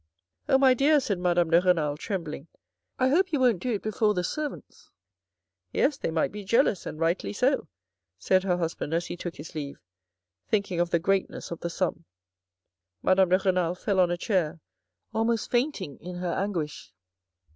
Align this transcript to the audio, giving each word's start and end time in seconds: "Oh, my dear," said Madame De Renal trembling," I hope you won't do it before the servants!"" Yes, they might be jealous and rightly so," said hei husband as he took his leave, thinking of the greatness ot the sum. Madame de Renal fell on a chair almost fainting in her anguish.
"Oh, 0.49 0.57
my 0.57 0.73
dear," 0.73 0.99
said 0.99 1.19
Madame 1.19 1.51
De 1.51 1.61
Renal 1.61 1.95
trembling," 1.95 2.47
I 2.97 3.09
hope 3.09 3.31
you 3.31 3.39
won't 3.39 3.59
do 3.61 3.71
it 3.73 3.83
before 3.83 4.15
the 4.15 4.23
servants!"" 4.23 4.89
Yes, 5.73 5.95
they 5.95 6.09
might 6.09 6.31
be 6.31 6.43
jealous 6.43 6.87
and 6.87 6.99
rightly 6.99 7.33
so," 7.33 7.67
said 8.17 8.43
hei 8.43 8.57
husband 8.57 8.95
as 8.95 9.05
he 9.05 9.15
took 9.15 9.35
his 9.35 9.53
leave, 9.53 9.79
thinking 10.47 10.79
of 10.79 10.89
the 10.89 10.97
greatness 10.97 11.51
ot 11.51 11.61
the 11.61 11.69
sum. 11.69 12.05
Madame 13.03 13.29
de 13.29 13.37
Renal 13.37 13.75
fell 13.75 13.99
on 13.99 14.09
a 14.09 14.17
chair 14.17 14.59
almost 15.13 15.51
fainting 15.51 15.97
in 15.99 16.15
her 16.15 16.33
anguish. 16.33 16.95